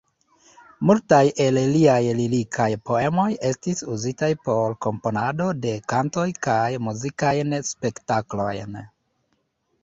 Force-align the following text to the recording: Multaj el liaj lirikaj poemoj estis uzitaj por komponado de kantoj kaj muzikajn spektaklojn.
Multaj 0.89 1.19
el 1.43 1.57
liaj 1.73 1.97
lirikaj 2.19 2.67
poemoj 2.91 3.25
estis 3.49 3.83
uzitaj 3.97 4.31
por 4.47 4.73
komponado 4.87 5.51
de 5.67 5.75
kantoj 5.95 6.25
kaj 6.49 6.65
muzikajn 6.89 7.55
spektaklojn. 7.71 8.83